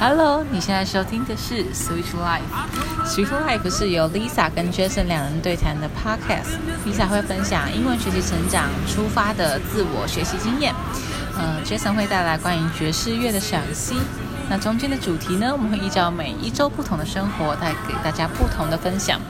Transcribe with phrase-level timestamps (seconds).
[0.00, 2.40] Hello，你现在收听的是 Switch Life。
[3.04, 6.56] Switch Life 是由 Lisa 跟 Jason 两人对谈的 podcast。
[6.86, 10.74] Lisa 会分享英文学习成长出发的自我学习经验，
[11.36, 13.96] 呃，Jason 会带来关于爵士乐的赏析。
[14.48, 19.20] 那中间的主题呢，我们会依照每一周不同的生活，带给大家不同的分享。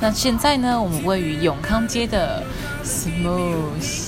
[0.00, 2.42] 那现在呢，我们位于永康街的
[2.84, 4.07] Smooth。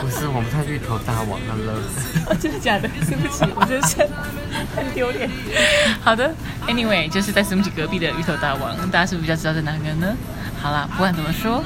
[0.00, 1.72] 不是，我们太芋头大王了。
[2.26, 2.88] 哦， 真的假的？
[3.06, 3.96] 对不起，我真是
[4.74, 5.30] 很丢脸。
[6.02, 6.34] 好的
[6.66, 10.12] ，Anyway，就是在 Smooth 隔壁的芋头大王，大家是不是比较知道在哪个呢？
[10.60, 11.62] 好啦，不管怎么说，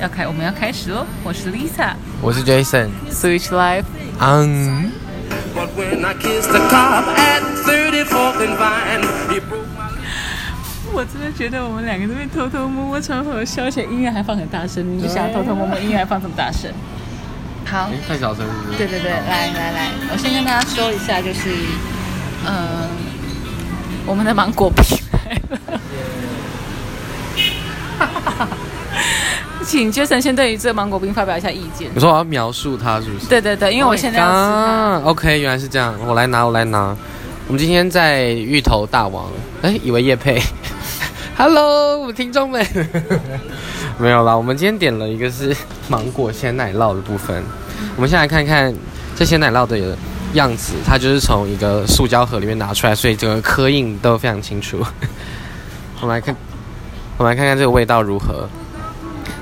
[0.00, 1.04] 要开，我们要开始喽。
[1.24, 2.88] 我是 Lisa，我是 Jason。
[3.10, 3.84] Switch Life。
[4.20, 4.90] 嗯，
[10.96, 16.72] 我真的觉得我们两个这边偷偷摸摸超好笑，而且音乐还放很大声，你就想要偷偷摸摸音乐还放这么大声。
[17.66, 18.78] 好哎，，太小声是不是？
[18.78, 21.50] 对对对，来来来，我先跟大家说一下，就是，
[22.46, 22.88] 嗯、
[24.06, 25.80] 我们的芒果冰来了。
[29.66, 31.90] 请 Jason 先对于这个芒果冰发表一下意见。
[31.94, 33.26] 你说我要描述它是不是？
[33.26, 34.38] 对对对，因为我现在要吃它。
[34.38, 36.96] 啊，OK，原来是这样，我来拿，我来拿。
[37.48, 39.26] 我们今天在芋头大王，
[39.62, 40.40] 哎，以为叶配。
[41.38, 42.66] Hello，听众们，
[44.00, 45.54] 没有啦，我们今天点了一个是
[45.86, 47.44] 芒果鲜奶酪的部分。
[47.94, 48.74] 我们先来看看
[49.14, 49.78] 这鲜奶酪的
[50.32, 54.78] 样子，它就是从一个塑胶盒里面拿出来，所以整个刻印都非常清楚。
[56.00, 56.34] 我们来看，
[57.18, 58.48] 我们来看看这个味道如何。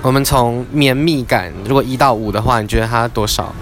[0.03, 3.55] 我们从绵密感，如果一到五的话，你觉得它多少？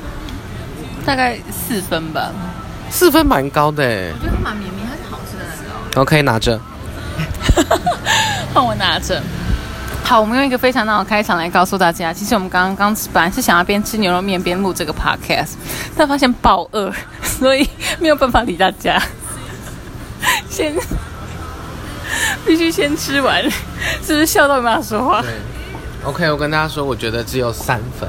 [1.04, 2.32] 大概四分吧。
[2.88, 4.10] 四分蛮高的哎。
[4.10, 5.50] 我觉得蛮绵密，它是好吃的奶
[5.94, 6.00] 酪。
[6.00, 6.58] OK，拿着。
[8.54, 9.22] 换我拿着。
[10.04, 15.52] 好，我们用一个非常好的开场来告诉大家，其实我们刚刚本来是想要边吃牛肉面边录这个 podcast，
[15.96, 19.00] 但发现爆饿， 所以没有办法理大家。
[20.50, 20.74] 先
[22.44, 23.42] 必须先吃完，
[24.04, 25.22] 是不是笑到没办法说话？
[25.22, 25.30] 对。
[26.04, 28.08] OK，我跟大家说，我觉得只有三分。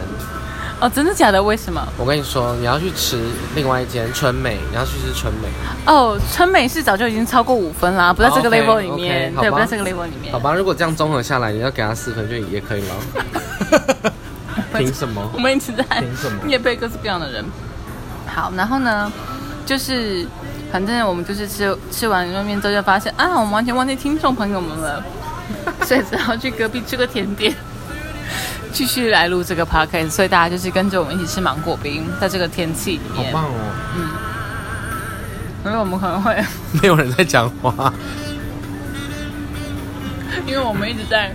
[0.83, 1.41] 哦，真的假的？
[1.41, 1.81] 为什么？
[1.97, 3.17] 我跟你说，你要去吃
[3.55, 5.47] 另外一间春美，你要去吃春美。
[5.85, 10.39] 哦，春美是早就已经超过五分啦，不在这个 level 里面对，不在这个 level 里面好。
[10.39, 14.11] 吧，如果这样综合下来，你要给他四分就也可以了。
[14.77, 15.39] 凭什么我？
[15.39, 17.45] 们一直在凭什么也被各式各样的人。
[18.27, 19.09] 好，然后呢，
[19.65, 20.27] 就是
[20.69, 25.01] 反正我们就是吃吃完牛肉面之后，就发现啊，我们完全忘记听众朋友们了，
[25.83, 27.55] 所以只好去隔壁吃个甜点，
[28.73, 30.09] 继续来录这个 podcast。
[30.09, 33.55] 所以大家就是跟着我们一起吃芒果冰，在这个天气里面，好棒哦！
[33.95, 34.09] 嗯
[35.65, 36.35] 因为我们可能会，
[36.81, 37.93] 没有人在讲话。
[40.45, 41.33] 因为我们一直在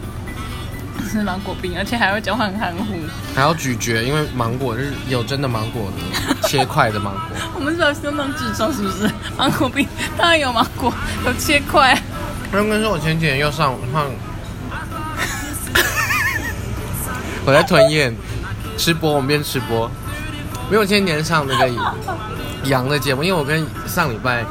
[1.08, 2.94] 吃芒果冰，而且还会讲话很含糊。
[3.34, 7.38] 还要咀嚼，因为芒果是有真的芒果的，切块的芒果。
[7.56, 9.10] 我们是要相当智商是不是？
[9.38, 9.88] 芒果冰
[10.18, 10.92] 当然有芒果，
[11.24, 11.98] 有切块。
[12.52, 14.10] 我跟你说，我前几天又上上，
[17.48, 18.14] 我在吞咽
[18.76, 19.90] 吃播，我们边吃播。
[20.66, 21.66] 因为我前几天上那个
[22.64, 24.44] 羊的节目，因为我跟上礼拜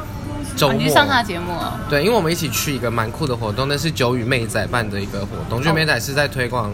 [0.56, 1.78] 周末、哦你去上他的节目哦。
[1.88, 5.62] 对，因为我们一起去一个蛮酷的活动，那是九羽妹仔办的一个活动。
[5.62, 6.72] 九羽妹仔是在推广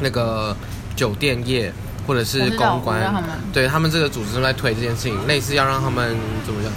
[0.00, 0.56] 那个
[0.96, 1.72] 酒店业
[2.04, 3.00] 或者是公关
[3.52, 6.72] 对他们这个组织在推这件事情，类似要让他们怎么讲，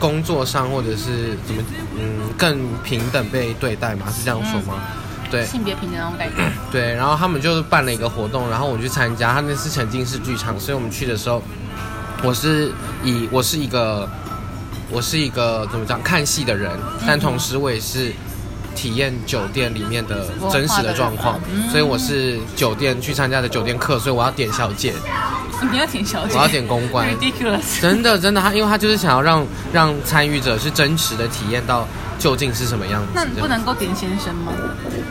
[0.00, 1.62] 工作上或者是怎么
[1.96, 4.82] 嗯更平等被对待嘛，是这样说吗？
[5.34, 6.42] 对性别平等那种感觉。
[6.70, 11.42] 对，然后他们就是办了一个活动，然后我去参加，他那是沉浸式剧场，所以我们去的时候，
[12.22, 12.72] 我是
[13.02, 14.08] 以我是一个
[14.90, 16.70] 我是一个怎么讲看戏的人，
[17.06, 18.12] 但同时我也是
[18.74, 21.40] 体验酒店里面的真实的状况，
[21.70, 24.92] 所以我是酒店去参加的酒店客，所以我要点小姐，
[25.70, 27.08] 你要点小姐，我要点公关。
[27.14, 27.80] ridiculous。
[27.80, 31.86] 真的，真的，他因为他就是想要让让参与者是真实的体验到
[32.18, 33.08] 究竟是什么样子。
[33.14, 34.52] 那你不能够点先生吗？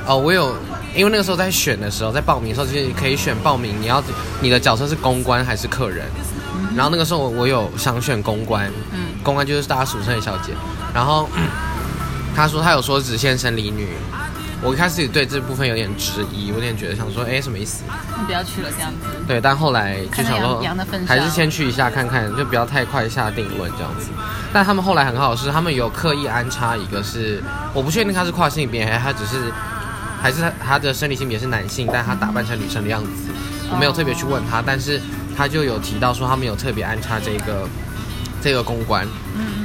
[0.08, 0.56] 哦，我有，
[0.96, 4.04] 因为那个时候在选的时候，在报名的时候，其实可以选报名，你要
[4.42, 6.06] 你的角色是公关还是客人。
[6.76, 10.54] 然后那个时候我我有想选公关，嗯公关就是大家俗称的小姐。
[10.94, 11.30] 然后
[12.36, 13.90] 他说他有说只先生理女，
[14.64, 17.84] 我一开始对这部分有点质疑，有点觉得想说，哎，什么意思？
[18.18, 19.08] 你不要去了这样子。
[19.28, 20.64] 对，但后来就想说
[21.06, 24.10] 还是先去一下看看，就不要太快下定论这样子。
[24.54, 27.44] 但他们后来很好是，他们有刻意安插一个是，
[27.74, 29.52] 我不确定他是跨性别，还是他只是
[30.22, 33.10] 还是他他的生理性别是男性，但他打扮成女生的样子。
[33.70, 35.02] 我没有特别去问他，但是
[35.36, 37.68] 他就有提到说他们有特别安插这个
[38.42, 39.06] 这个公关，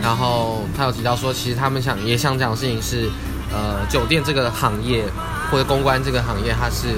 [0.03, 3.09] 然后他有提到说，其实他们想也想讲的事情是，
[3.53, 5.05] 呃，酒店这个行业
[5.51, 6.89] 或者公关这个行业，它是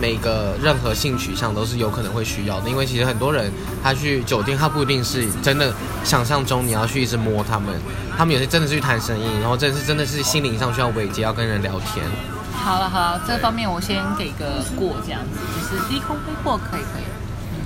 [0.00, 3.52] 每个任何性取向都是有可能会需要的，因为其实很多人
[3.82, 5.72] 他去酒店，他不一定是真的
[6.04, 7.74] 想象中你要去一直摸他们，
[8.16, 12.04] 他们有些真的是去谈生意，然后真的是真的是心灵上需要慰藉，要跟人聊天。
[12.52, 17.02] 好了好了，这方面我先给个过，这样子就是低空飞过，可以可以。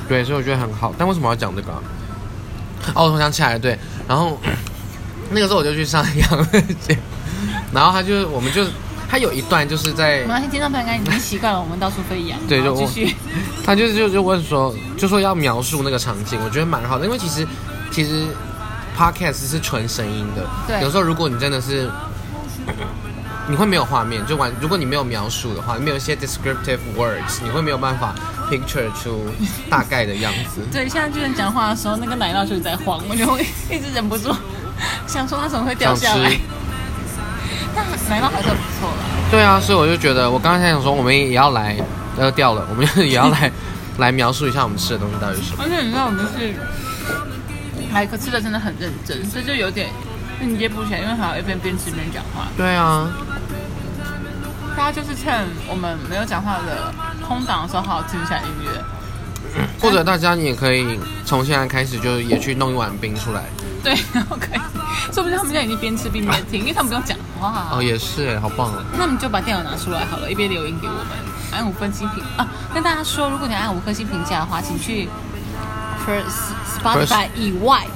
[0.09, 0.95] 对，所以我觉得很好。
[0.99, 1.83] 但为什么要讲这个、啊？
[2.95, 4.39] 哦，我想起来了，对，然后
[5.31, 6.99] 那个时候我就去上杨乐节，
[7.73, 8.65] 然后他就我们就
[9.09, 12.39] 他有一段就是在没关系，听众朋友应该已经习惯了我们到处飞扬。
[12.49, 13.15] 对就继续。
[13.65, 17.47] 他就是就就问说，就说要描述那个场景，我觉得蛮好的，因为其实
[17.91, 18.27] 其实
[18.99, 21.91] podcast 是纯声音的，对有时候如果你真的是。
[23.47, 24.51] 你会没有画面，就完。
[24.59, 28.15] 如果你没有描述的话，你没有一些 descriptive words，你会没有办法
[28.51, 29.27] picture 出
[29.69, 30.63] 大概的样子。
[30.73, 34.35] 对，现在巨人讲话的时候，那个奶酪就在晃，我就会 一直忍不住
[35.07, 36.33] 想说它怎么会掉下来
[38.05, 38.11] 吃。
[38.11, 39.31] 但奶酪还是很不错的。
[39.31, 41.77] 对啊，所以我就觉得，我刚才想说，我们也要来，
[42.17, 43.51] 呃，掉了，我们也要来
[43.99, 45.65] 来描述一下我们吃的东西到底是什么。
[45.65, 46.55] 而且你知道我们是
[47.93, 49.89] 来可吃的真的很认真，所以就有点
[50.43, 52.47] 应接不起来，因为还要一边边吃边讲话。
[52.57, 53.11] 对啊，
[54.77, 56.93] 大家就是趁我们没有讲话的
[57.27, 58.71] 空档的时候，好好听一下音乐。
[59.81, 63.45] 或者大家你也可以从现在开始就也去弄一碗冰出来。
[63.85, 64.59] 对，然后可以，
[65.13, 67.34] 说不定他们现在已经边吃边边听，因为他们不用讲话。
[67.73, 68.83] 哦，也是哎，好棒哦。
[68.97, 71.09] 那你就把电脑拿出来好了，一边留言给我们，
[71.53, 72.47] 按五分星评啊。
[72.73, 75.09] 跟大家说，如果你按五颗星评价的话，请去
[76.07, 77.87] First Spotify 以外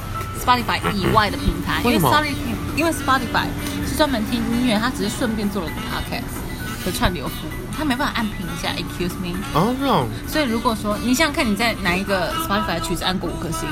[0.44, 2.34] ，Spotify 以外的平台，因为 Spotify
[2.76, 3.46] 因为 Spotify
[3.86, 9.36] 是专门听音乐，它只是顺便做了个 podcast 和串流服务，它没办法按评价，excuse me。
[9.54, 13.68] 哦，这种所以如果说你想想看，你在哪一个 Spotify 的曲子按过五颗星？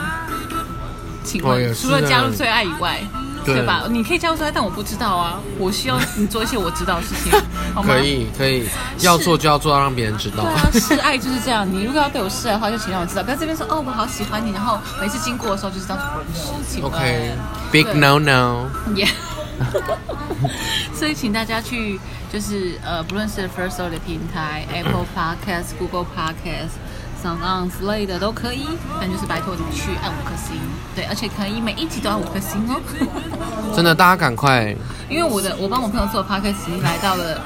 [1.24, 3.00] 请问，除了加入最爱以外，
[3.46, 3.84] 对对吧？
[3.88, 5.40] 你可以加入最爱，但我不知道啊。
[5.58, 7.32] 我需要你做一些我知道的事情，
[7.74, 7.94] 好吗？
[7.94, 8.00] 可。
[8.00, 8.68] 以可以，
[9.00, 10.52] 要做就要做到让别人知道对。
[10.52, 11.66] 啊，示爱就是这样。
[11.70, 16.52] 你如果要对我示爱的话，就请让我知道，不要这边说哦，我好喜欢你，然后每次经过的时候就是当不认识。
[16.68, 18.66] 请问 OK，big、对 no no。
[18.94, 19.10] Yeah
[20.94, 21.98] 所以请大家去，
[22.32, 26.76] 就是呃，不论是 First Story 的平台、 Apple Podcast、Google Podcast、
[27.22, 28.66] Sound On 之类的都可以，
[29.00, 30.56] 但就是拜托你去按五颗星，
[30.94, 32.80] 对，而且可以每一集都按五颗星哦。
[33.74, 34.74] 真的，大家赶快，
[35.08, 37.40] 因为我的我帮我朋友做的 Podcast 已经来到了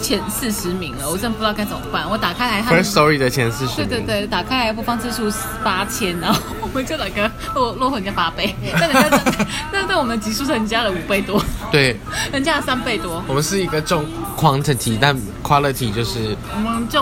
[0.00, 2.08] 前四十名了，我真的不知道该怎么办。
[2.08, 3.76] 我打开来，他们 First Story 的前四十。
[3.76, 5.30] 对对对，打开来播放次数
[5.62, 11.96] 八千，然后我们就两个落落后人家八倍， 但人家那对我们的集数是人家的五倍多，对，
[12.32, 14.04] 人家的三倍多，我们是一个重
[14.38, 16.34] quantity，但 quality 就是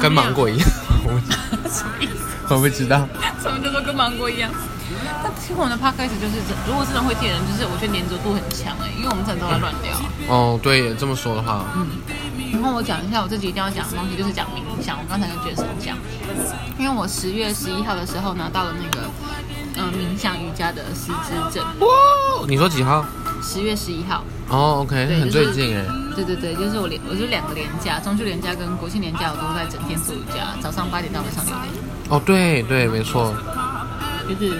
[0.00, 0.68] 跟芒果一样。
[2.50, 3.06] 我不知道。
[3.42, 4.50] 什么叫做跟芒果一样？
[5.22, 9.92] 但听我们的 podcast 就是真，如果真的会听的人，就是我觉得粘着度很强哎、因为我们真的都在乱聊。
[10.28, 11.86] 哦，对，这么说的话，嗯
[12.50, 14.96] 然后我讲一下我自己一定要讲的东西，就是讲冥想。
[14.98, 15.96] 我刚才跟爵神讲，
[16.78, 19.06] 因为我十月十一号的时候拿到了那个
[19.76, 23.04] 呃冥想瑜伽的师资证，哇，你说几号？
[23.42, 24.24] 十月十一号。
[24.48, 25.84] 哦，OK，很最近哎。
[26.24, 31.70] 对对对，就是我连我就两个连假，中秋连假跟国庆连假，我都在整天做瑜伽，早上八点到晚上六点，
[32.08, 33.32] 哦，对对，没错。
[34.28, 34.58] 就是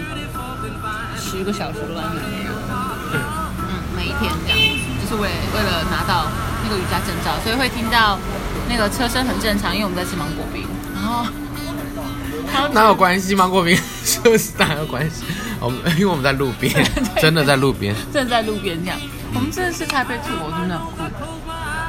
[1.18, 2.22] 十个小时乱练。
[3.12, 4.58] 嗯，每一天这样，
[5.02, 6.30] 就是为为了拿到
[6.62, 8.18] 那个瑜伽证照，所以会听到
[8.68, 10.64] 那个车声很正常，因为我们在吃芒果冰，
[10.94, 11.26] 然后
[12.72, 13.34] 哪有关系？
[13.34, 15.24] 芒果冰是不是哪有关系？
[15.60, 16.72] 我们因为我们在路边，
[17.20, 17.92] 真的在路边。
[18.14, 18.98] 正在路边这样。
[19.34, 21.47] 我们真的是台北土，我真的很酷。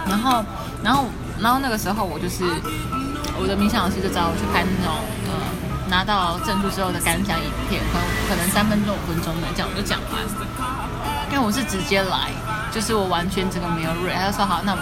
[0.10, 0.44] 然后，
[0.84, 1.06] 然后，
[1.40, 2.44] 然后那个时候我就是
[3.40, 4.94] 我的冥想老师就找我去拍那种
[5.30, 5.32] 呃
[5.88, 10.20] 拿到证书之后的感想影片，可能可能三分钟五分钟的这样我就讲完。
[11.32, 12.32] 因为我是直接来，
[12.74, 14.76] 就是我完全整个没有瑞，他就说好，那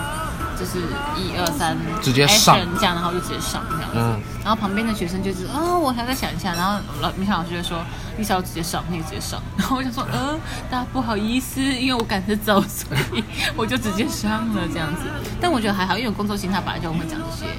[0.59, 0.79] 就是
[1.15, 3.97] 一二三，直接上这样，然后就直接上这样子。
[3.97, 7.83] 嗯然后旁边的学生就是，哦，我还在想一下，然后老冥想老师就说，
[8.17, 9.41] 丽莎要直接上，你也直接上。
[9.57, 10.39] 然后我就说，呃，
[10.71, 13.21] 大家不好意思，因为我赶着走，所以
[13.57, 15.01] 我就直接上了这样子。
[15.41, 17.51] 但我觉得还好，因为我工作心态本来就会讲这些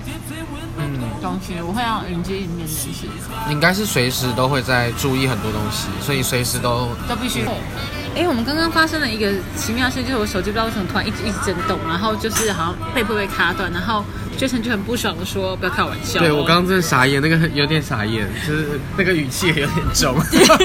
[0.79, 2.89] 嗯，东西，我会要迎接迎面的事，
[3.47, 7.45] 你应该是随时都会在注意很多东西，所以随时都都必须。
[8.17, 14.05] 哎，我们刚刚发生了一个奇妙的事，就是我手机不知道为什么突然一直一直震动，然后就是好像背部被卡断，然后
[14.39, 20.17] Jason 就很不爽的说：“不要开玩笑哦。”对我刚刚真的傻眼，那个有点傻眼，就是那个语气也有点重。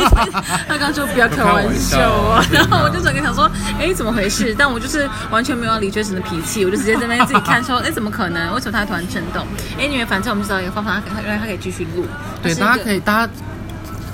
[0.68, 4.56] 他刚说不要开玩笑哦，然后我就整个想说，哎，怎么回事？
[4.58, 8.54] 但我就是完全没有理 Jason 的脾气，我就直接在那边自己看说，哎，怎么可能？
[8.54, 9.46] 为什么他突然震动？
[9.78, 12.06] 哎，你们反正我们知道一个方法，让他可以继续录。
[12.42, 13.34] 对，大家可以以，大家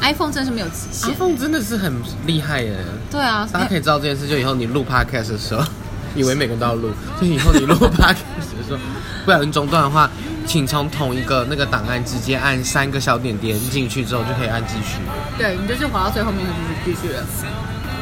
[0.02, 1.10] ，iPhone 真的是没有极限。
[1.14, 1.94] iPhone 真的是很
[2.26, 2.76] 厉害耶。
[3.12, 5.64] 对啊，大家可以知道这件事，就以后你录 podcast 的时候，
[6.16, 6.90] 以为每个人都要录，
[7.20, 8.78] 就以后你录 podcast 的时候，
[9.26, 10.10] 不小心中断的话，
[10.46, 14.98] 请从同一个那个档案直接按三个小点点进去之后就可以按继续。
[15.38, 17.24] 对你就是滑到最后面就是继续了。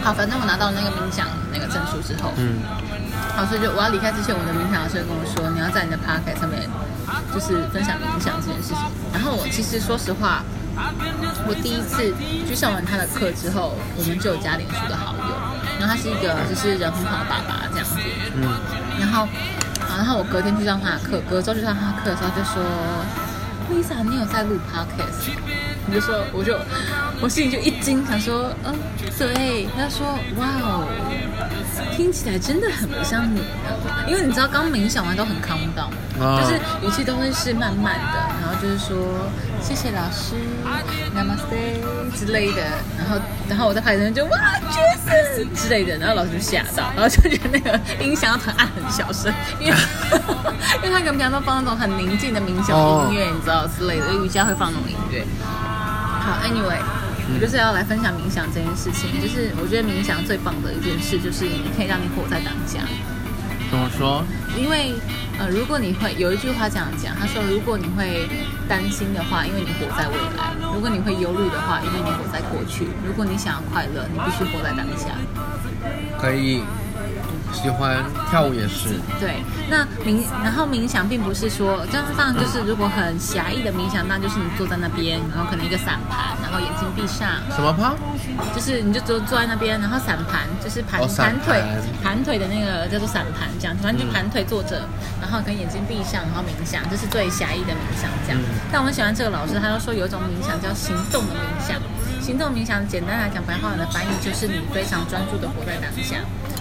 [0.04, 2.62] 好，反正我拿到那个冥想那个证书之后，嗯，
[3.36, 6.64] 老师就我要离开之前，我的冥想老师就跟我说，你要在你的 Podcast 上面
[7.34, 8.78] 就是分享冥想这件事情。
[9.12, 10.44] 然后我其实说实话，
[11.48, 12.14] 我第一次
[12.48, 15.36] 去上完他的课之后，我们就有加脸书的好友。
[15.80, 17.98] 然后他是一个就是人很好的爸爸这样子，
[18.36, 18.50] 嗯，
[19.00, 19.28] 然后，
[19.96, 22.64] 然后我隔天去上他的课，隔周去上他的课的时候就说
[23.70, 25.30] ，Lisa，你有在录 podcast？
[25.30, 25.42] 吗
[25.90, 26.58] 我就说，我就
[27.22, 28.74] 我心里就一惊，想说，嗯，
[29.18, 29.70] 对。
[29.78, 30.06] 他说，
[30.36, 30.84] 哇哦，
[31.96, 33.46] 听起来真的很不像你呢，
[34.08, 38.98] 因为你知道刚冥想完都很 calm down，、啊就是语气都会是慢慢的，然后就是说
[39.68, 40.34] 谢谢老师
[41.14, 42.62] ，Namaste 之类的，
[42.98, 43.20] 然后
[43.50, 44.38] 然后我在拍的时候就哇
[44.72, 49.74] Jason 之类的，然后老师就吓到，然后就觉得那个音响要很暗很小声，因为
[50.84, 55.26] 因为他跟平常都放那种很宁静的冥想音乐，你知道之类的，瑜伽会放那种音乐。
[55.44, 56.80] 好，Anyway。
[57.30, 62.80] 我就是要来分享冥想这件事情，就是我觉得冥想最棒的一件事，就是你可以让你活在当下。
[63.70, 64.24] 怎么说？
[64.58, 64.94] 因为
[65.40, 68.28] 呃，如果你会有一句话这样讲，他说，如果你会
[68.68, 75.10] 担心的话，因为你活在未来；如果你会忧虑的话，因为你活在过去；如果你想要快乐，你必须活在当下。
[76.20, 76.64] 可以
[77.54, 78.90] 喜欢跳舞也是，
[79.20, 87.94] 对，那冥，然后冥想并不是说，这样当然就是如果很狭义的冥想，那就是你坐在那边，然后可能一个散盘，然后眼睛闭上，什么趴？
[88.54, 91.62] 就是你就坐坐在那边，然后散盘就是盘哦盘腿
[92.04, 94.88] 盘盘腿的那个叫做散盘，这样，反正就盘腿坐着，
[95.20, 98.40] 然后跟眼睛闭上，然后冥想，这是最狭义的冥想这样。
[98.72, 101.82] 但我很喜欢这个老师，他就说有一种冥想叫行动的冥想。
[102.20, 106.18] 行动冥想简单来讲，白话文的翻译就是你非常专注的活在当下。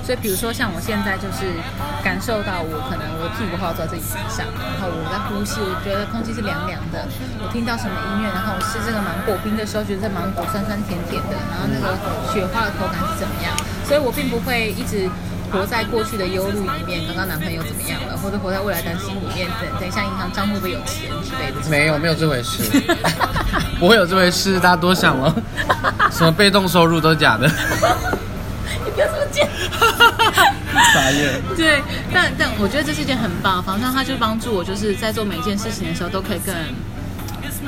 [0.07, 1.51] 所以比如说像我现在就是
[1.99, 7.03] 感受到我可能我的屁股靠在这椅子上，然后我在呼吸，我觉得空气是凉凉的。
[7.43, 11.99] 我听到什么音乐，然后我吃这个芒果冰的时候，觉得这芒果酸酸甜甜的，然后那个
[12.31, 13.51] 雪花的口感是怎么样？
[13.83, 15.11] 所以我并不会一直
[15.51, 21.59] 活在过去的忧虑里面，刚刚男朋友怎么样了，或者活在未来担心里面，等等一下银行账户会不会有钱之类的。
[21.67, 22.63] 没有，没有这回事，
[23.83, 25.35] 不会有这回事，大家多想了。
[26.15, 27.51] 什么被动收入都是假的，
[28.87, 29.51] 你不要这么贱。
[30.93, 31.41] 傻眼。
[31.57, 31.81] 对，
[32.13, 36.55] 但但我觉得这是一件很棒的方向，它就帮助我，就是在做每一件事情的时候都可以更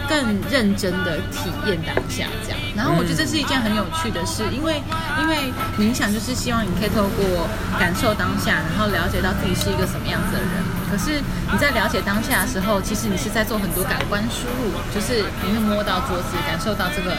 [0.09, 0.17] 更
[0.51, 2.59] 认真的体验当下这样。
[2.75, 4.81] 然后我觉得这是一件很有趣的事，因为
[5.21, 7.49] 因为冥想就是希望你可以透过
[7.79, 10.51] 感受当下，然后了解到自己是一个什么样子的人。
[10.89, 11.21] 可是
[11.53, 17.13] 你在了解当下的时候，其实你是在做很多感官输入，就是你会摸到桌子，感受到这个，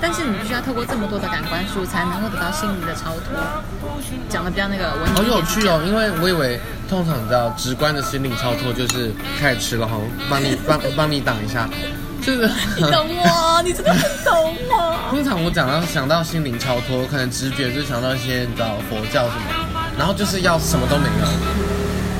[0.00, 3.34] 但是你必须要透过这么多的感官输入，才能够得到心灵的超脱。
[4.28, 9.96] 讲的比较那个文好有趣哦，因为我以为通常你知道直观的心灵超脱就是开始吃了哈，
[10.30, 11.68] 帮你帮帮你挡一下，
[12.28, 15.08] 就是你懂我，你真的很懂我。
[15.08, 21.26] 通常我讲到想到心灵超脱，可能直觉就想到一些你知道佛教什么，然后就是要什么都没有。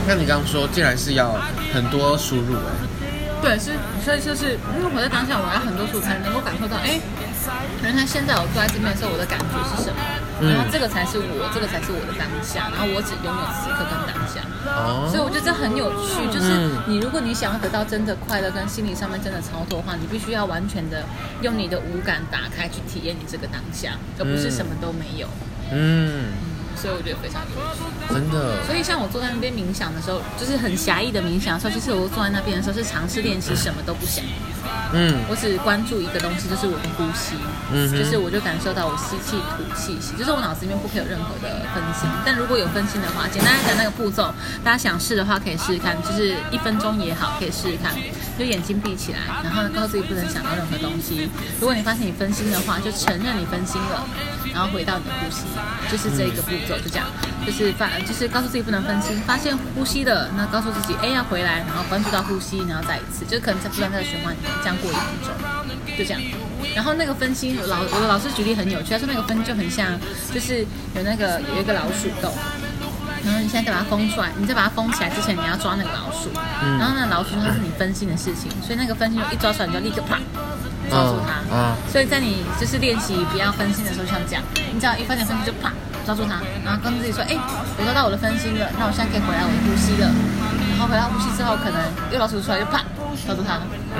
[0.07, 1.37] 那你刚刚说，竟然是要
[1.75, 2.73] 很多输入哎、
[3.43, 3.73] 对，是，
[4.03, 6.99] 所以就是因为我在当下，我要很多数才能够感受到，哎，
[7.83, 9.99] 原来现在我坐在这边的时候，我的感觉是什么？
[10.40, 14.38] 嗯然后这个才是我，这个才是我的当下，然后我只拥有此刻跟当下。
[14.71, 21.02] 哦，所以我觉得这很有趣，就是嗯你如果你想要得到真的快乐跟心理上面真的超脱的话，你必须要完全的
[21.43, 25.26] 用你的五感打开去体验你这个当下，而不是什么都没有。
[25.73, 26.31] 嗯，
[26.78, 27.83] 所以我觉得非常有趣。
[28.14, 34.25] 真的，所以像我坐在那边冥想的时候，就是很狭义的冥想的时候，其实我坐在那边的时候是尝试练习什么都不想。
[34.92, 37.37] 嗯我只关注一个东西，就是我的呼吸，
[37.72, 42.08] 嗯就是我就感受到我吸气、吐气息，就是我脑子里面不可以有任何的分心。
[42.25, 44.32] 但如果有分心的话，简单来讲那个步骤，
[44.64, 47.92] 大家想试的话可以试试看，就是一分钟也好，可以试试看，
[48.38, 51.28] 就眼睛闭起来，然后呢告诉自己不能想到任何东西。
[51.60, 54.06] 如果你发现你分心的话，就承认你分心了，
[54.52, 55.45] 然后回到你的呼吸，
[55.90, 57.07] 就是这一个步骤，就这样，
[57.47, 66.21] 就是发，就是告诉自己不能分心，发现呼吸了，那告诉自己哎要回来，然后关注到呼吸，然后再一次，就可能在不断在循环，这样过一分钟，就这样。
[66.75, 69.99] 然后那个分心，老我的老师举例很有趣，他说那个分就很像，
[70.33, 70.61] 就是
[70.95, 72.33] 有那个有一个老鼠洞。
[73.25, 76.31] 然后你现在把它封出来，你再把它封起来之前，你要抓那个老鼠。
[76.78, 80.19] 然后那个老鼠它是你分心的事情，所以那个分心一抓出来，你就立刻啪
[80.88, 81.40] 抓住它。
[81.52, 84.42] 嗯所以在你就是练习不要分心的时候，像这样，
[84.73, 85.73] 你只要一发现分心就啪
[86.04, 87.37] 抓住它，然后跟自己说，哎，
[87.78, 90.09] 我抓到我的分心了，那我现在可以回来我的呼吸了。
[90.78, 91.80] 然后回到呼吸之后，可能
[92.12, 92.85] 又老鼠出来就啪
[93.26, 93.59] 抓住它，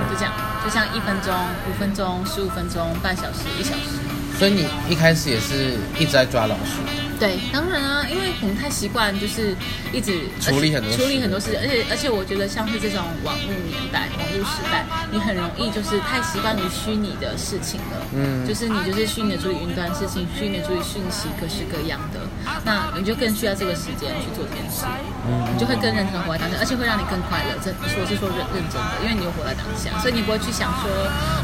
[0.09, 0.33] 就这样，
[0.65, 1.35] 就像一分钟、
[1.69, 3.99] 五分钟、十五分钟、半小时、一小时。
[4.39, 6.79] 所以你一开始也是一直在抓老鼠，
[7.19, 9.57] 对，当然啊，因为我们太习惯就是
[9.93, 17.99] 一直处理很多事处理很多事，而且而且我觉得像是这种网络年代、网络时代，你很容易就是太习惯于虚拟的事情了。
[18.15, 22.23] 嗯就是你就是虚拟的处理云端事情，虚拟的处理讯息，各式各样的，
[22.65, 24.87] 那你就更需要这个时间去做这件事，
[25.27, 27.59] 嗯你就会更认真的活在当下，而且会让你更快乐。
[27.59, 30.87] 这我是说认认真的，因为你有活在当下，所以你不会去想说，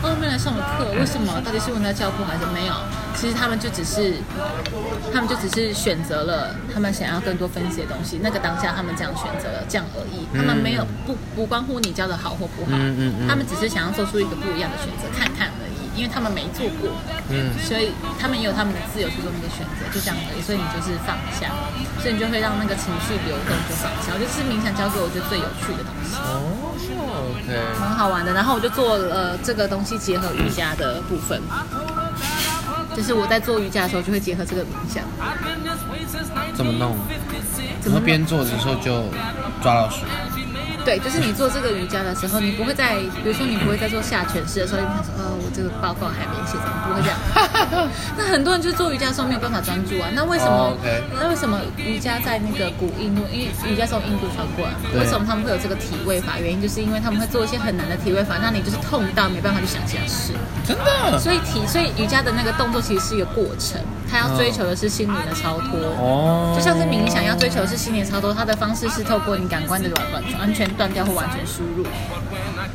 [0.07, 1.35] 哦，没来上了课，为什么？
[1.43, 2.75] 到底是我在教课还是没有？
[3.17, 4.15] 其实他们就只是，
[5.13, 10.27] 他们就只是选择了他们想要更多分析的东西，那个当下他们这样选择了，这样而已。
[10.37, 16.91] 他们没有不不关乎你教的好或不好，嗯嗯嗯他们只是想要做出一个不一样的选择，看看而已，因为他们没做过。
[17.31, 20.43] 嗯，所以他们也有他们的自由去做那个选择，就这样而已。
[20.43, 21.49] 所以你就是放下，
[22.03, 24.13] 所以你就会让那个情绪流动，就放下。
[24.13, 26.53] 我就是冥想教给我觉得最有趣的东西，哦
[27.33, 27.49] ，OK，
[27.81, 28.35] 蛮好玩的。
[28.35, 31.41] 然后我就做了这个东西结合瑜伽的部分，
[32.97, 35.05] 就是我在做瑜伽的时候就会结合这个冥想。
[36.55, 36.97] 怎么弄？
[37.81, 39.05] 怎么边做的时候就
[39.63, 40.05] 抓老鼠。
[40.85, 47.89] 对，就是你做这个瑜伽的时候，你不会在，比如说你不会在做下犬式的时候，你想说，呃，我这个报告还没写，怎么不会这样？
[48.17, 50.09] 那很多人就是做瑜伽的时候没有办法专注啊。
[50.15, 50.77] 那为什么？
[51.19, 55.01] 那为什么瑜伽在那个古印度，因为瑜伽是从印度传过来嘛？
[55.01, 56.39] 为什么他们会有这个体位法？
[56.39, 60.33] 原因就是因为他们会做一些很难的体位法，让你就是痛到没办法去想其他事。
[60.67, 61.19] 真的？
[61.19, 65.79] 所以体，所以瑜伽的那个动作其实是一个过程，它要追求的是心灵的超脱。
[65.99, 71.87] 哦，就像是冥想要追求的是心灵超脱，它的方式是透过你感官的完完完全断掉或完全输入。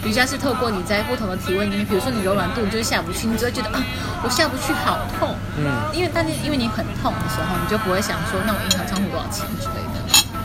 [0.03, 3.83] 瑜伽是透过你在不同的体位里面，比如说你柔软度，你就是下不去，你就会觉得啊，
[4.23, 5.35] 我下不去，好痛。
[5.57, 9.88] 嗯因为但是因为你很痛的时候，你就不会想说，那我银行账户多少钱之类的。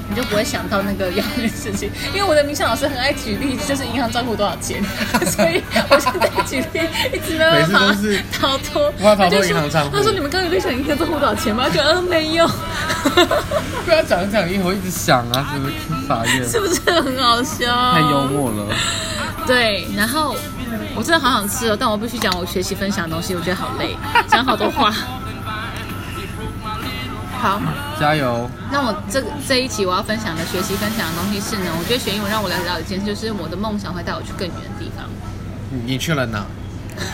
[0.09, 4.83] 你就不会想到那个要的事情，因为我的冥想老师很爱举例，就是银行账户多少钱，
[5.27, 7.81] 所以我现在举例一直没有办法
[8.39, 11.69] 逃脱，无法逃脱银行账户他说你们刚刚有在想银行账户多少钱吗？
[11.69, 12.47] 就嗯没有。
[13.85, 15.75] 不要讲一讲，以后一直想啊，是不是
[16.09, 16.49] 法院？
[16.49, 17.93] 是不是很好笑？
[17.93, 18.25] 太幽。
[18.25, 18.67] 默了。
[19.47, 20.35] 对，然后
[20.95, 23.97] 我真的好想吃哦，但我必须讲我学习分享的东西，我觉得好累，
[24.27, 24.93] 讲好多话。
[27.45, 27.61] 好，
[28.01, 28.49] 加油！
[28.73, 35.05] 那我这个这一期我要分享的学习分享的东西是呢，我觉得学英文让我了解到一件事，就是我的梦想会带我去更远的地方。
[35.69, 36.43] 你你去了哪？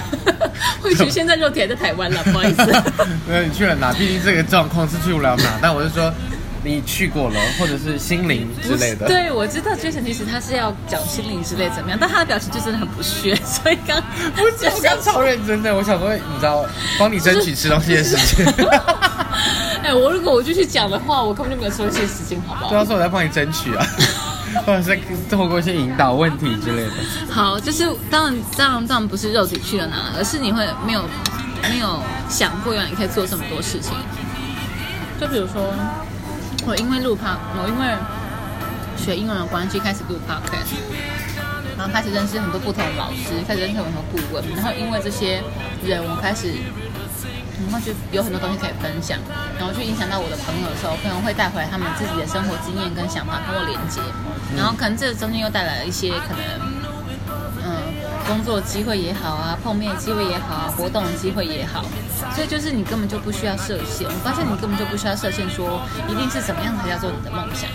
[0.80, 2.64] 或许现在肉体还在台湾了，不好意思。
[3.26, 3.92] 没有，你去了哪？
[3.92, 5.58] 毕竟这个状况是去不了哪。
[5.60, 6.14] 但我是说，
[6.62, 9.08] 你去过了，或者是心灵之类的。
[9.08, 14.00] 对，我知道 Jason 其实他是要讲心灵之类怎么样，但他的表情就真的很不屑，所以刚
[14.36, 16.64] 不是， 我刚超认真的，我想说，你知道，
[17.00, 18.46] 帮你争取吃东西的时间。
[19.90, 22.78] 哎，我如果我就去讲的话，我根本就没有收这些时间，好不好对？
[22.78, 23.84] 啊，说我在帮你争取啊，
[24.64, 24.96] 或者是
[25.28, 26.92] 透过一些引导问题之类的。
[27.28, 31.02] 好，就是当然，当然，当然不是肉体去了哪，而是你会没有
[31.68, 33.92] 没有想过，原来你可以做这么多事情。
[35.20, 35.60] 就比如说，
[36.68, 37.26] 我因为录 p
[37.60, 37.92] 我因为
[38.96, 40.78] 学英文的关系开始录 podcast，
[41.76, 45.42] 然后开始认识很多不同的老师，开始认识很多顾问，然后因为这些
[45.84, 46.54] 人，我开始。
[47.64, 49.18] 然后就有很多东西可以分享，
[49.58, 54.00] 然后去影响到我的朋友的时候，朋友会带回来他们自己的生活经验跟想法跟我连接，
[54.56, 56.40] 然后可能这中间又带来了一些可能
[57.62, 57.76] 嗯，
[58.26, 61.84] 工作机会也好啊，碰面机会也好啊，活动的机会也好，
[62.34, 64.08] 所以就是你根本就不需要设限。
[64.08, 67.68] 我发现你根本就不需要设限，说一定是怎么样才叫做你的梦想。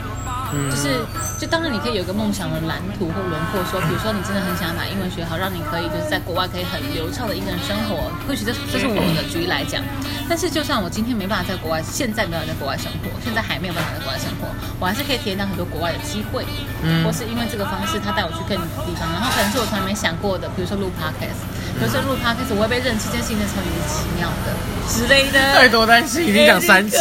[0.69, 1.05] 就是，
[1.39, 8.11] 就当然你可以有一个梦想的蓝图或轮廓，说，比如说你真的很想把英文学好，让你可以就是在国外可以很流畅的一个人生活。
[8.27, 9.83] 或许这这是我的举例来讲，
[10.29, 14.47] 但是就算我今天没办法在国外，现在没有在国外生活，现在还没有办法在国外生活，
[14.79, 16.45] 我还是可以体验到很多国外的机会，
[16.81, 21.43] 嗯或是因为这个方式，他带我去更远的地方，然后可能是我从来没想过的，比如说录 podcast，
[21.77, 24.55] 比如说录 podcast，我会被认识这件事情超级奇妙的
[24.87, 25.39] 之类的。
[25.53, 26.97] 太多担心，已经讲三集。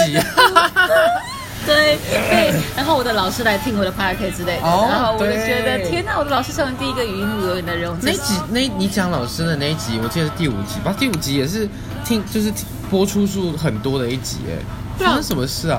[1.67, 10.95] 对对，然后我的老师来听我的 p o d c a s t 之类的，哦然后我就觉得天哪，我的老师成为第一个语音留言的人，我那一集，那你讲老师的那一集，我记得是第五集吧？
[10.99, 11.69] 第五集也是
[12.05, 12.53] 听，就是
[12.91, 14.59] 播出数很多的一集，哎，
[14.99, 15.79] 发生什么事啊？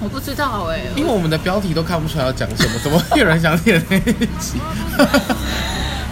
[0.00, 4.60] 我不知道哎、因为我们的标题都看不出来要讲什么，怎么会有人想听那一集？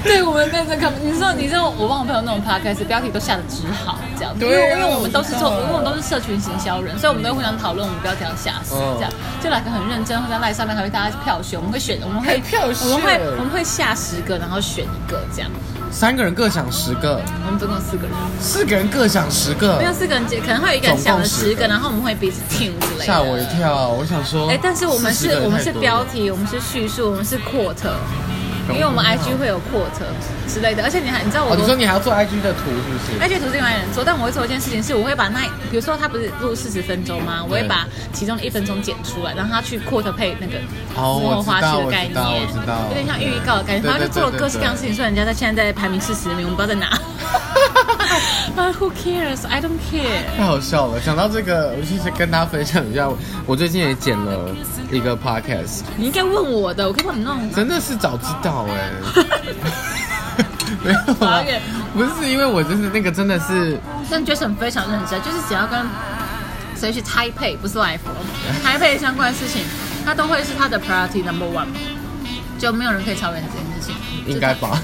[0.04, 15.50] 对我们认真看，你知道你知道我帮我朋友那种 podcast 标题都下的只好这样，因为因为我们都是做，因为我们都是社群行销人，所以我们都会互相讨论我们标题要下死嗯这样，就来个很认真，会在赖上面还会大家票选，我们会选，我们会票选我们会我们会下十个，然后选一个这样，
[15.92, 19.76] 三个人各想十个，我们总共有四个人，四个人各想十个。
[19.78, 21.50] 没，有四个人，可能会有一个人想了总共10个。
[21.50, 23.88] 十个，然后我们会彼此类的，吓我一跳。
[23.88, 27.90] 我想说，哎，但是我们40个人是我们是标题，我们是叙述，我们是 quote，
[28.68, 29.90] 因为我们 IG 会有 quote
[30.46, 37.42] 之类的，而且你还你知道我哦，你说你还要做 IG 的图是不是？IG 图是另外一个人做，但我会做一件事情，是我会把那，比如说他不是录四十分钟吗？
[37.42, 40.59] 我会把其中的一分钟剪出来，让他去 quote 配那个
[40.94, 42.42] 幕花絮的概念，
[42.88, 43.83] 有点像预告的概念。
[43.83, 46.99] 对然后就做了各式各样的事情，所以人家在现在在排名四十名，我们不知道在哪。
[48.57, 49.46] 啊， Who cares?
[49.49, 50.37] I don't care。
[50.37, 51.01] 太好笑了！
[51.01, 53.09] 讲到这个，我就是跟大家分享一下，
[53.46, 54.55] 我最近也剪了
[54.90, 57.51] 一个 podcast，你应该问我的，我可以帮你弄。
[57.53, 58.90] 真的是早知道哎、
[60.83, 61.42] 没有啊，
[61.94, 63.79] 不是因为我就是那个真的是
[64.11, 65.79] 但 Jason 非常认真，就是只要跟
[66.77, 68.16] 谁去 Taipei 不是 Life 哦
[68.64, 69.62] ，Taipei 相关的事情，
[70.05, 71.66] 他都会是他的 priority number one，
[72.59, 73.94] 就没有人可以超越这件事情。
[74.27, 74.81] 应该吧，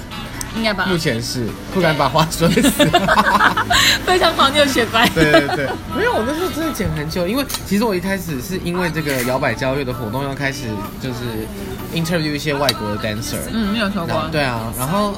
[0.56, 0.86] 应该吧？
[0.86, 2.60] 目前是不敢把话说死。
[4.06, 5.08] 非常好，你有学乖。
[5.10, 10.68] 对对对，没有，我那时候真的剪很久，因为其实我一开始是因为这个摇摆交乐的活动要开始
[11.00, 11.46] 就是
[11.94, 14.28] interview 一些外国的 dancer，嗯，你有说过。
[14.32, 15.14] 对啊，然后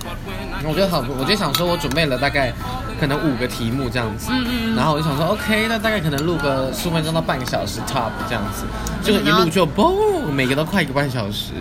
[0.64, 2.52] 我就好，我就想说，我准备了大概
[3.00, 8.64] 可能五个题目这样子，嗯嗯嗯然后我就想说，OK，那大概可能录个十分钟到半个小时 top 这样子，
[9.02, 11.52] 结果一录就嘣，每个都快一个半小时，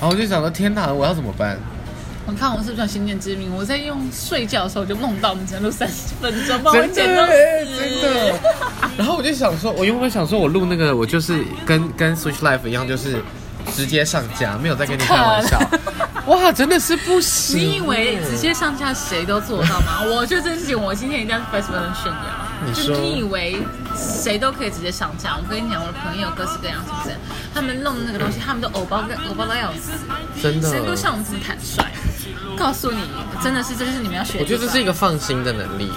[0.00, 1.56] 然后我就想说，天哪，我要怎么办？
[2.24, 3.54] 我看我是不是有先见之明？
[3.54, 7.32] 我在用睡觉的时候就梦到我们只能录三十分钟，把我真剪到的
[7.66, 7.80] 死。
[7.80, 8.34] 真的。
[8.96, 13.20] 然后我就想说，我原本想说我录那个，我就是跟跟 Switch Life 一样，就是
[13.74, 15.60] 直接上架，没有在跟你开玩笑。
[16.26, 17.58] 哇，真的是不行！
[17.58, 20.04] 你以为直接上架谁都做得到吗？
[20.04, 22.18] 我就真心，我今天一定要去 Facebook 炫耀。
[22.64, 23.58] 你说就你以为
[23.96, 25.36] 谁都可以直接上架？
[25.36, 27.16] 我跟你讲，我的朋友各式各样，是不是？
[27.52, 29.90] 他们弄那个东西，他们都偶包跟偶包到要死，
[30.40, 31.82] 真的谁都像我们这么坦率。
[32.56, 32.98] 告诉你，
[33.42, 34.40] 真的是，这就是你们要学的。
[34.40, 35.90] 我觉得这是一个放心的能力，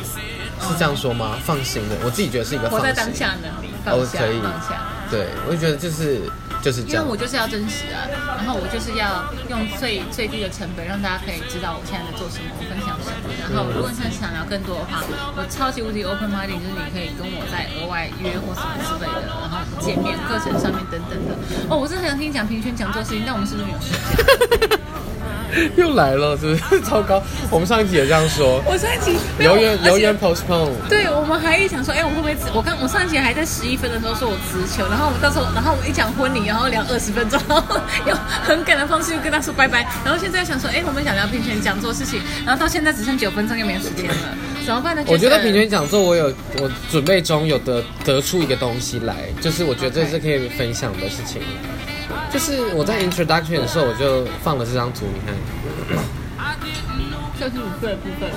[0.61, 1.37] 是这样说吗？
[1.43, 2.79] 放心的，我自己觉得是一个放心。
[2.79, 4.81] 活在当下的能力，放下，哦可以放下。
[5.11, 6.21] 对，我就觉得就是
[6.63, 7.15] 就是这样因为我。
[7.15, 13.17] 就是要真实啊，然后我就是要用最最低的成本，让大家可以知道我现在在做什么，我分享什么。
[13.53, 15.05] 然后如果你想聊更多的话，
[15.37, 21.37] 我超级无敌 open minded，就是你可以跟我在额外约或什么之类的，然后见面课程上面等等的。
[21.69, 24.79] 哦，我真的很想听你讲评选讲座事情，但我们是不是没有时间？
[25.77, 26.81] 又来了，是不是？
[26.81, 30.71] 糟糕，我们上一集也这样说，我上一集留言留言 postpone。
[30.89, 32.41] 对，我们还一想说，哎、我会不会只？
[32.53, 44.15] 我刚我上一集还在十一分的时候说我直球，然后我到时候，然后我一讲婚礼，然后聊二十分钟，然后用很赶的方式又跟他说拜拜，然后现在想说，哎、我们想聊平权讲座事情，然后到现在只剩九分钟，又没有时间了，
[44.65, 45.03] 怎么办呢？
[45.07, 51.41] 我觉得平权讲座，我有我准备中有得得出一个东西来，就是我觉得这是可以分享的事情。
[52.31, 55.35] 就是我在 introduction 的时候，我就放了这张图，你看，
[57.39, 58.29] 三十五岁的部分，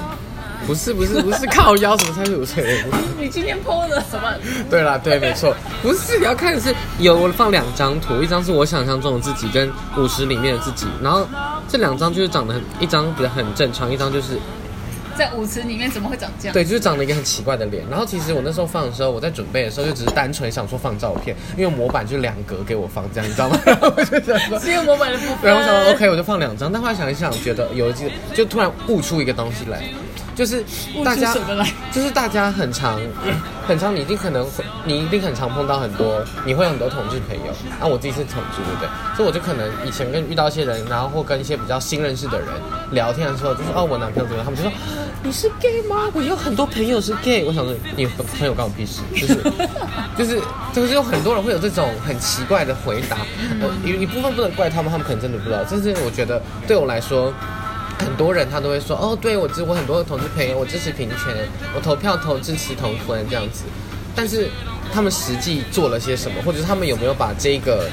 [0.67, 2.85] 不是不是不是靠腰什么三十五岁
[3.19, 4.35] 你今天 PO 了什么？
[4.69, 11.27] 对啦，对，没错，不是你要看的是有我放两张图，一张是我想象中的自己跟五十里面的自己，然后
[11.69, 14.39] 这两张就是长得很一张比较很正常，一张就是
[15.19, 16.53] 在舞池里面怎么会长这样？
[16.55, 17.85] 对，就是长了一个很奇怪的脸。
[17.91, 23.61] 然后其实我那时候放的时候，我在准备的时候就只是单纯想说放照片，因为模板就两格给我放这样，你知道吗？
[23.67, 24.59] 然 后我就想说。
[24.61, 25.37] 只有模板的部分。
[25.43, 29.83] 然后我想说 OK，我就放两张，但后来想一想，觉得有一集就突然悟出一个东西来，
[30.39, 30.65] 就是
[31.05, 31.35] 大家
[31.91, 32.97] 就是大家很常
[33.67, 37.53] 很常，你一定可能会，你一定很常碰到很多，你会有很多同志朋友。
[37.81, 38.89] 啊，我自己是同志，对不对？
[39.17, 42.49] 所以我就可能以前跟遇到一些人，然后或跟一些比较新认识的人
[42.93, 44.45] 聊天的时候，就是哦，我男朋友怎么样？
[44.45, 44.73] 他们就说
[45.25, 46.09] 你是 gay 吗？
[46.15, 47.45] 我有很多朋友是 gay。
[47.45, 49.43] 我想说你朋友关我屁事，就是
[50.17, 50.41] 就是
[50.73, 53.17] 就是有很多人会有这种很奇怪的回答，
[53.61, 55.59] 呃，一一部分不能怪他们，他们可能真的不知道。
[55.69, 57.35] 但是我觉得对我来说。
[57.99, 61.19] 很多人他都会说，哦，对我支我很多的同志朋友，我支持平权，
[61.75, 63.65] 我投票投支持同婚这样子。
[64.15, 64.49] 但是
[64.93, 67.89] 他们实际做了些什么，或者是他们有没有把这个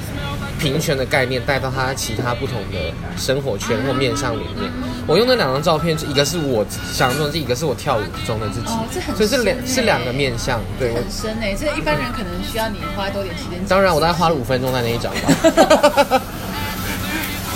[0.59, 4.71] 平权的概念带到他其他不同的生活圈或面向里面？
[5.05, 10.59] 我用那两张照片，一个是我想象中的，一个是我跳舞中的自己，哦这很所以是两是两个面向。
[10.79, 13.63] 对我很深诶、这一般人可能需要你花多点时间。
[13.67, 16.21] 当然，我大概花了五分钟在那一张吧。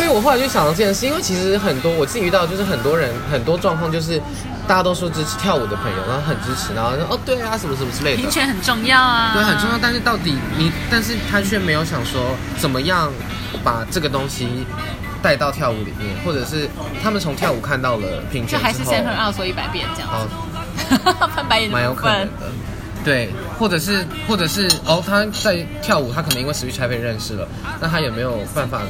[0.09, 4.19] 对，我后来就想到这件事，因为其实很多我自己遇到，就是很多人很多状况，就是
[4.67, 8.17] 大家都说支持跳舞的朋友，然后很支持，然后说哦对啊什么什么之类的。
[8.17, 9.77] 平，权很重要啊，对，很重要。
[9.79, 13.11] 但是到底你，但是他却没有想说怎么样
[13.63, 14.65] 把这个东西
[15.21, 16.67] 带到跳舞里面，或者是
[17.03, 20.09] 他们从跳舞看到了平就权之后，还是先和二说一百遍这样。
[20.11, 20.27] 哦，
[20.89, 20.97] 子，
[21.35, 22.49] 翻白眼的蛮有可能的。
[23.05, 27.47] 对，或者是或者是哦，他在跳舞，他可能因为 Switch 被认识了，
[27.79, 28.81] 那他有没有办法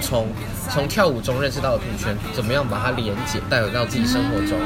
[0.00, 0.28] 从
[0.70, 4.58] 从跳舞中认识到的平权，怎么样把它连接带回到自己生活中，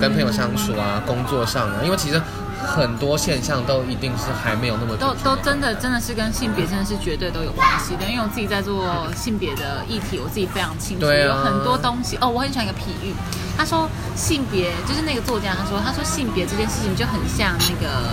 [0.00, 1.80] 跟朋友相处啊，工作上啊？
[1.84, 2.20] 因为其实
[2.58, 13.14] 很多现象都一定是还没有那么都都真的真的是跟性别真的是绝对都有关系的，因为我自己在做性别的议题，我自己非常清楚，对啊有很多东西哦，我很喜欢一个比喻，
[13.56, 18.12] 他说性别就是那个作家他说他说性别这件事情就很像那个。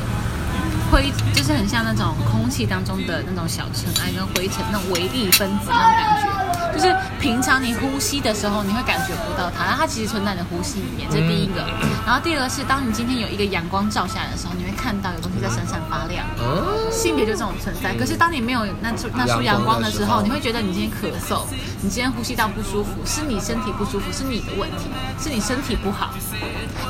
[0.92, 11.62] 灰就是很像那种空气当中的那种小尘埃跟灰尘，那种微粒分子那种感觉，就是平常你呼吸的时候你会感觉不到它，然后它其实存在你的呼吸里面，这是第一个。
[12.06, 16.26] 然后第二个是，当你今天有一个阳光照下来的时候，你会看到有东西在闪闪发亮。
[16.40, 17.94] 嗯，性别就这种存在。
[17.96, 21.44] 可是当你没有那束那束阳光的时候，你会觉得你今天咳嗽，
[21.82, 26.14] 你今天呼吸道不舒服，是你身体不舒服，是你的问题，是你身体不好。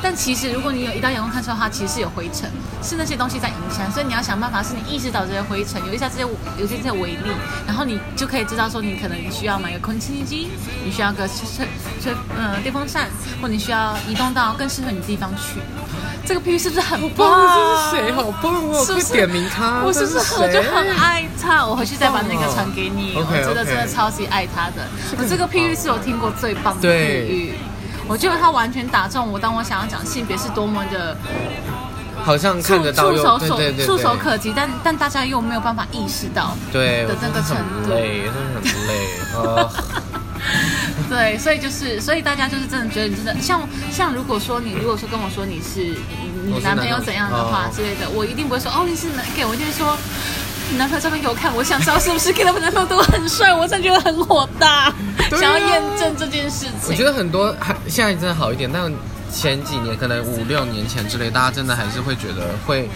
[0.01, 2.49] 但其实如果你有一道阳光看出来的话，其实是有灰尘，
[2.81, 3.91] 是那些东西在影响。
[3.91, 6.21] 所以你要想办法，是你意识到这些灰尘，有一下这些
[6.57, 7.31] 有些这些微粒，
[7.67, 10.49] 然后你就可以知道说，你可能需要买个空气清新机，
[10.83, 11.67] 你需要个吹
[12.01, 13.07] 吹呃电风扇，
[13.41, 15.59] 或你需要移动到更适合你的地方去。
[16.25, 17.29] 这个比喻是不是很棒？
[17.91, 18.11] 这是谁？
[18.11, 18.83] 好棒哦！
[18.85, 19.81] 是不是点名他？
[19.83, 21.65] 我是不是这谁我就很爱他？
[21.65, 23.13] 我回去再把那个传给你。
[23.15, 24.87] 我真的真的超级爱他的。
[25.17, 27.53] 我这个譬喻是我听过最棒的对。
[28.07, 31.15] 我觉得他完全打中我，当我想要讲性别是多么的
[32.23, 36.55] 好像看触得到又触手所对对对对触手可及，但但大家又没有办法意识到。
[36.71, 39.07] 对的那个程度很累，真的很累。
[39.35, 39.69] 呃，
[41.09, 45.79] 对，所以就是，所以大家就是真的觉得你真的像像如果说你如果说跟我说你是
[46.45, 49.97] 你你男朋友怎样的话哦之类的，我一定不会说哦你是男 gay，我一定会说
[50.71, 54.95] 你男朋友照片给我看，我想知道是不是 gay 的男朋友都很帅，我真的觉得很火大，啊
[55.31, 56.89] 想要验证这件事情。
[56.89, 58.91] 我觉得很多还现在真的好一点，但
[59.31, 62.89] 前几年可能五六年前之类，大家真的还是会觉得会，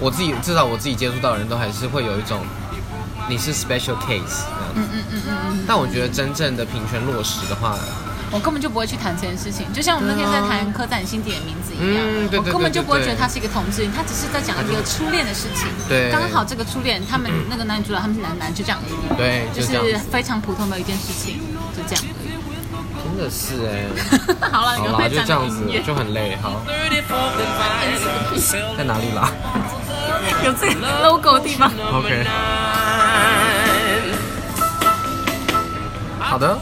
[0.00, 2.40] 我自己至少我自己接触到的人都还是会有一种
[3.28, 4.76] 你是 special case 这样子。
[4.76, 7.78] 嗯嗯嗯嗯嗯，但我觉得真正的平权落实的话，
[8.30, 15.68] 我根本就不会去谈这件事情，就像我们那天在谈刻在你心底的名字一样，嗯对对对我根本就不会觉得他是一个同志，他只是在讲一个初恋的事情。
[15.88, 19.16] 对刚好这个初恋，他们那个男主角他们是男男，就这样而已。
[19.16, 21.38] 对，就是非常普通的一件事情，
[21.76, 22.04] 就这样。
[23.14, 23.84] 真的是哎、
[24.50, 26.34] 好了，你好啦，就这样子，就很累。
[26.40, 27.52] 好，34th and
[28.40, 29.30] Vine, 在哪里啦
[30.44, 31.70] 有这个 logo 的地方。
[31.92, 32.26] ？OK，
[36.20, 36.58] 好的。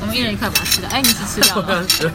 [0.00, 0.88] 我们一人一块把它吃掉。
[0.90, 2.08] 哎，你只吃掉了 是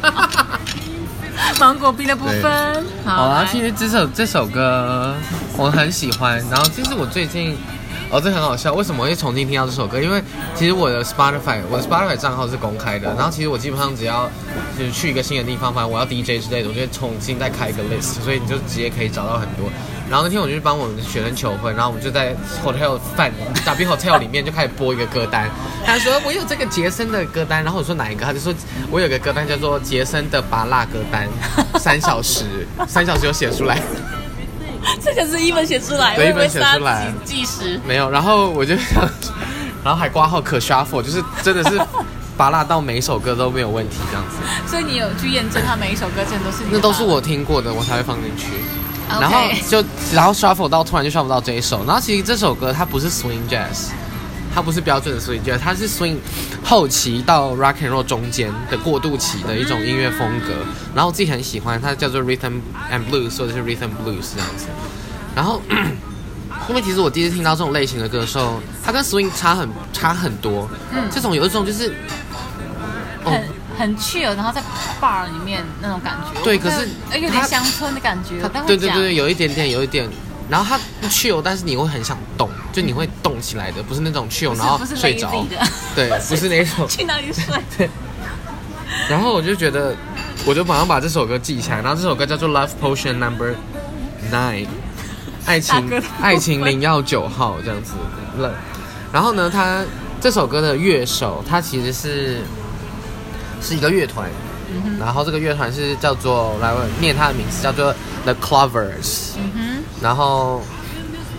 [1.59, 2.85] 芒果冰的部分。
[3.03, 5.13] 好啦，其实这首这首歌
[5.57, 7.57] 我很喜欢，然后其实我最近。
[8.11, 9.99] 哦，这很好笑，为什么会重新听到这首歌？
[9.99, 10.21] 因为
[10.55, 14.29] 其实我的 Spotify，我的 Spotify 账号是公开的，然后其实我基本上只要
[14.77, 19.69] 就是去一个新的地方，反正我要 DJ 之类的，我就会重新再开一个 list，所以你就直接可以找到很多。
[20.07, 23.31] 然后那天我就去帮我们的学生求婚，然后我们就在 hotel 饭
[23.65, 25.49] W hotel 里面就开始播一个歌单。
[25.83, 28.23] 他说我有这个杰森的歌单，然后我说哪一个？
[28.23, 28.53] 他就说
[28.91, 31.27] 我有个歌单叫做杰森的拔辣歌单，
[31.79, 33.81] 三小时，三小时就写出来。
[35.04, 37.80] 这可是一本写出来，对一本写出来计时。
[37.88, 39.08] 没有，然后我就想，
[39.84, 41.80] 然后还挂号可 shuffle，就是真的是
[42.38, 44.38] 扒拉到每一首歌都没有问题这样子。
[44.69, 48.48] 所以你有去验证他每一首歌真的都是你的那都是我听过的，我才会放进去。
[49.08, 53.89] 然后就然后 shuffle 到突然就 shuffle 到这一首，然后其实这首歌它不是 swing jazz，
[54.55, 56.15] 它不是标准的 swing jazz，它是 swing
[56.63, 60.53] 后期到 rock and roll 中间的过渡期的一种音乐风格。
[60.95, 64.67] 然后我自己很喜欢，它叫做 rhythm and blues 或者是 rhythm blues 这样子。
[65.35, 65.61] 然后
[66.69, 70.69] 因为其实我第一次听到这种类型的歌的时候，它跟 swing 差很差很多。
[70.93, 71.93] 嗯这种有一种就是
[73.25, 73.43] 哦很
[73.77, 74.63] 很 chill，然后在
[75.01, 76.41] bar 里面那种感觉。
[76.45, 78.39] 对可是呃有点乡村的感觉。
[78.65, 80.09] 对对对，有一点点，有一点。
[80.49, 85.58] 然后它不 chill，但是你会很想动，就你会动起来的，不是那种 chill 然后睡着的，
[85.95, 86.88] 对， 不是那种。
[86.89, 87.43] 去哪里睡？
[87.77, 87.89] 对
[89.10, 89.95] 然后我就觉得，
[90.45, 91.81] 我就马上把这首歌记起来。
[91.81, 93.53] 然后这首歌叫做《Love Potion Number
[94.31, 94.65] Nine》，
[95.45, 97.93] 爱情爱情零幺九号这样子
[98.38, 98.53] 了。
[99.12, 99.84] 然后呢，他
[100.21, 102.41] 这首歌的乐手，他其实是
[103.62, 104.29] 是一个乐团，
[104.71, 109.31] 嗯然后这个乐团是叫做来我念他的名字，叫做 The Clovers。
[109.38, 109.74] 嗯
[110.05, 110.61] 然后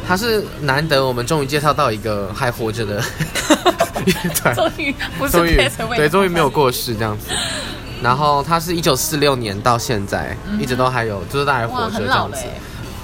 [0.09, 3.01] 他是难得我们终于介绍到一个还活着的
[4.05, 4.53] 乐团。
[4.57, 4.95] 哼，，终于
[5.31, 5.57] 终于
[5.95, 7.29] 对，终于没有过世这样子。
[8.03, 12.43] 然后他是一九四六年到现在，一直都还有，就是都还活哇，着很这样子。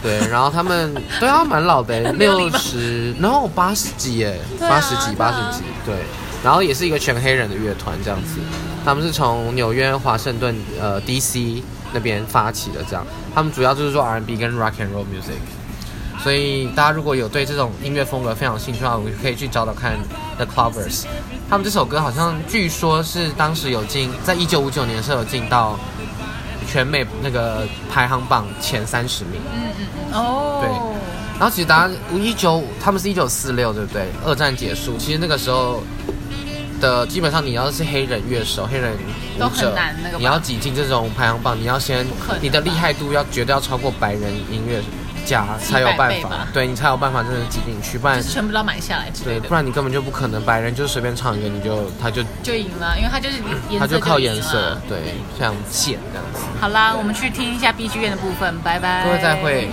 [0.03, 5.95] 对，然后他们对啊，蛮老的欸， 六十，然后八十几耶，八十几，八十几，对。
[6.43, 8.41] 然后也是一个全黑人的乐团这样子，
[8.85, 11.63] 他们是从纽约、华盛顿、呃 DC
[11.93, 13.05] 那边发起的，这样。
[13.35, 15.41] 他们主要就是做 R&B 跟 Rock and Roll music。
[16.23, 19.99] 所以大家如果有对这种音乐风格非常有兴趣的话，我们可以去找找看
[20.37, 21.05] The Clovers。
[21.51, 25.77] 他们这首歌好像据说是当时有进，在一九五九年的时候有进到
[26.69, 29.41] 全美那个排行榜前三十名。
[29.53, 30.95] 嗯嗯嗯，哦，
[31.41, 34.07] 然后其实大家一九，他们是一九四六，对不对？
[34.25, 35.83] 二战结束，其实那个时候
[36.83, 38.93] 的基本上你要是黑人乐手、黑人
[39.39, 39.73] 都舞者
[40.19, 42.05] 你要挤进这种排行榜，你要先
[42.41, 44.83] 你的厉害度要绝对要超过白人音乐
[45.25, 53.37] 家才有办法对你才有办法真的挤进去，不然就是全部都要买下来之类对，的不，然你根本就不可能，白人就随便唱一个你就他就就赢了，因为他就是
[53.79, 54.99] 他就靠颜色了，对，
[55.39, 56.41] 像贱这样子。
[56.61, 59.05] 好啦，我们去听一下 B G 院的部分，拜拜。
[59.05, 59.71] 各位再会。